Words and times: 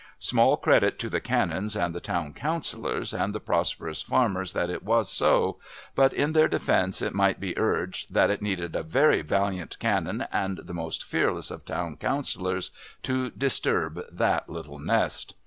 Small 0.17 0.57
credit 0.57 0.97
to 0.97 1.11
the 1.11 1.21
Canons 1.21 1.75
and 1.75 1.93
the 1.93 1.99
Town 2.01 2.33
Councillors 2.33 3.13
and 3.13 3.35
the 3.35 3.39
prosperous 3.39 4.01
farmers 4.01 4.53
that 4.53 4.67
it 4.71 4.81
was 4.81 5.11
so, 5.11 5.59
but 5.93 6.11
in 6.11 6.31
their 6.33 6.47
defence 6.47 7.03
it 7.03 7.13
might 7.13 7.39
be 7.39 7.55
urged 7.55 8.11
that 8.15 8.31
it 8.31 8.41
needed 8.41 8.75
a 8.75 8.81
very 8.81 9.21
valiant 9.21 9.77
Canon 9.77 10.25
and 10.31 10.57
the 10.57 10.73
most 10.73 11.03
fearless 11.03 11.51
of 11.51 11.65
Town 11.65 11.97
Councillors 11.97 12.71
to 13.03 13.29
disturb 13.29 14.01
that 14.11 14.49
little 14.49 14.79
nest. 14.79 15.35